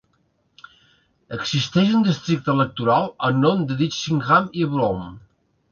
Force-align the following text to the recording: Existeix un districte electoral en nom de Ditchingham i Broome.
Existeix 1.37 1.93
un 1.99 2.07
districte 2.09 2.55
electoral 2.57 3.09
en 3.29 3.41
nom 3.47 3.65
de 3.73 3.81
Ditchingham 3.85 4.51
i 4.65 4.71
Broome. 4.75 5.11